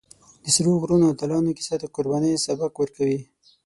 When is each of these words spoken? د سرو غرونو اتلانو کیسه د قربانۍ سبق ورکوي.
د 0.43 0.45
سرو 0.55 0.73
غرونو 0.81 1.05
اتلانو 1.13 1.55
کیسه 1.57 1.75
د 1.79 1.83
قربانۍ 1.95 2.33
سبق 2.45 2.73
ورکوي. 2.77 3.19